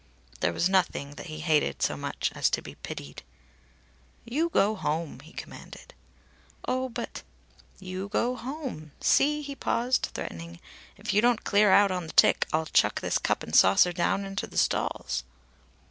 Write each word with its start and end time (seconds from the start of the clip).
There 0.39 0.51
was 0.51 0.67
nothing 0.67 1.11
that 1.11 1.27
he 1.27 1.41
hated 1.41 1.83
so 1.83 1.95
much 1.95 2.31
as 2.33 2.49
to 2.49 2.61
be 2.63 2.73
pitied. 2.73 3.21
"You 4.25 4.49
go 4.49 4.73
home!" 4.73 5.19
he 5.19 5.31
commanded. 5.31 5.93
"Oh, 6.67 6.89
but" 6.89 7.21
"You 7.89 8.07
go 8.07 8.35
home! 8.35 8.93
See?" 8.99 9.43
He 9.43 9.53
paused, 9.55 10.09
threatening. 10.15 10.59
"If 10.97 11.13
you 11.13 11.21
don't 11.21 11.43
clear 11.43 11.69
out 11.69 11.91
on 11.91 12.07
the 12.07 12.13
tick, 12.13 12.47
I'll 12.51 12.65
chuck 12.65 12.99
this 13.01 13.19
cup 13.19 13.43
and 13.43 13.55
saucer 13.55 13.93
down 13.93 14.25
into 14.25 14.47
the 14.47 14.57
stalls." 14.57 15.23